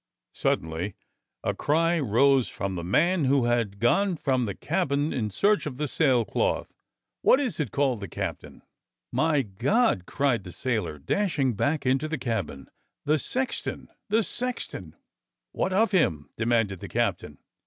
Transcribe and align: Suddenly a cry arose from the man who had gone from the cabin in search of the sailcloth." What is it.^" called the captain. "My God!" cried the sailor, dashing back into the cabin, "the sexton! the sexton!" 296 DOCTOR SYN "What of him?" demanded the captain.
Suddenly 0.33 0.95
a 1.43 1.53
cry 1.53 1.97
arose 1.97 2.47
from 2.49 2.73
the 2.73 2.83
man 2.83 3.25
who 3.25 3.45
had 3.45 3.77
gone 3.79 4.17
from 4.17 4.45
the 4.45 4.55
cabin 4.55 5.13
in 5.13 5.29
search 5.29 5.67
of 5.67 5.77
the 5.77 5.87
sailcloth." 5.87 6.73
What 7.21 7.39
is 7.39 7.59
it.^" 7.59 7.69
called 7.71 7.99
the 7.99 8.07
captain. 8.07 8.63
"My 9.11 9.43
God!" 9.43 10.07
cried 10.07 10.43
the 10.43 10.51
sailor, 10.53 10.97
dashing 10.97 11.53
back 11.53 11.85
into 11.85 12.07
the 12.07 12.17
cabin, 12.17 12.67
"the 13.05 13.19
sexton! 13.19 13.89
the 14.09 14.23
sexton!" 14.23 14.95
296 15.53 15.53
DOCTOR 15.53 15.53
SYN 15.53 15.59
"What 15.59 15.71
of 15.71 15.91
him?" 15.91 16.29
demanded 16.35 16.79
the 16.79 16.87
captain. 16.89 17.37